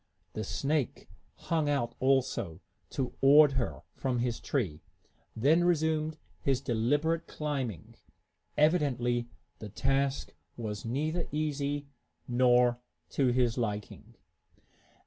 The 0.33 0.43
snake 0.43 1.09
hung 1.35 1.69
out, 1.69 1.93
also, 1.99 2.59
toward 2.89 3.51
her, 3.51 3.81
from 3.93 4.17
his 4.17 4.39
tree, 4.39 4.81
then 5.35 5.63
resumed 5.63 6.17
his 6.39 6.59
deliberate 6.59 7.27
climbing. 7.27 7.93
Evidently 8.57 9.29
the 9.59 9.69
task 9.69 10.33
was 10.57 10.85
neither 10.85 11.27
easy 11.31 11.85
nor 12.27 12.79
to 13.09 13.27
his 13.27 13.59
liking. 13.59 14.15